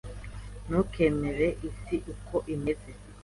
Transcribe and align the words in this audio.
Ntukemere 0.65 1.47
isi 1.69 1.95
uko 2.13 2.35
imeze. 2.53 2.91